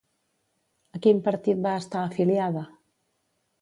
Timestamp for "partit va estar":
1.29-2.05